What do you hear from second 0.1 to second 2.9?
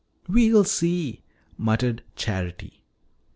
"We'll see," muttered Charity.